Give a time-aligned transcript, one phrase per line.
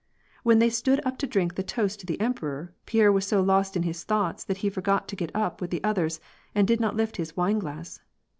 [0.41, 3.77] When they stood up to drink the toast to the emperor, Pierre was so' lost
[3.77, 6.19] in his thoughts, that he forgot to get up with the others,
[6.55, 7.99] and did not lift his wineglass.